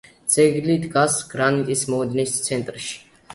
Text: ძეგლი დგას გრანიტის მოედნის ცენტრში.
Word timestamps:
ძეგლი 0.35 0.77
დგას 0.85 1.17
გრანიტის 1.33 1.85
მოედნის 1.95 2.35
ცენტრში. 2.49 2.99